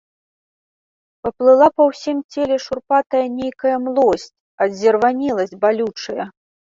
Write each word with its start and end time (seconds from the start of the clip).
Паплыла 1.25 1.67
па 1.81 1.85
ўсім 1.89 2.17
целе 2.35 2.57
шурпатая 2.65 3.23
нейкая 3.39 3.77
млосць, 3.85 4.29
адзервянеласць 4.67 5.59
балючая. 5.67 6.25